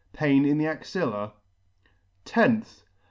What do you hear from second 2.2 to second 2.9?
loth.